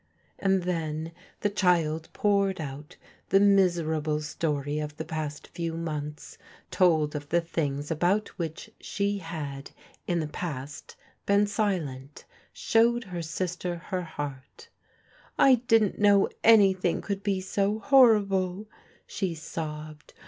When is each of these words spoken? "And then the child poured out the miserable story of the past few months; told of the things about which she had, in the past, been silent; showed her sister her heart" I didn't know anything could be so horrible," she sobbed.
"And 0.39 0.63
then 0.63 1.11
the 1.41 1.49
child 1.51 2.09
poured 2.11 2.59
out 2.59 2.97
the 3.29 3.39
miserable 3.39 4.19
story 4.19 4.79
of 4.79 4.97
the 4.97 5.05
past 5.05 5.49
few 5.49 5.75
months; 5.77 6.39
told 6.71 7.13
of 7.15 7.29
the 7.29 7.39
things 7.39 7.91
about 7.91 8.29
which 8.29 8.71
she 8.79 9.19
had, 9.19 9.69
in 10.07 10.19
the 10.19 10.25
past, 10.27 10.95
been 11.27 11.45
silent; 11.45 12.25
showed 12.51 13.03
her 13.03 13.21
sister 13.21 13.75
her 13.75 14.01
heart" 14.01 14.69
I 15.37 15.61
didn't 15.67 15.99
know 15.99 16.29
anything 16.43 17.01
could 17.01 17.21
be 17.21 17.39
so 17.39 17.77
horrible," 17.77 18.65
she 19.05 19.35
sobbed. 19.35 20.15